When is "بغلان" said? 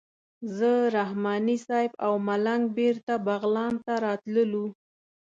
3.25-3.73